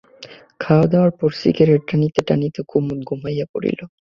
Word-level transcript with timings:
খাওয়াদাওয়ার 0.59 1.11
পর 1.19 1.29
সিগারেট 1.41 1.81
টানিতে 1.89 2.21
টানিতে 2.27 2.61
কুমুদ 2.69 2.99
ঘুমাইয়া 3.09 3.45
পড়িল। 3.53 3.79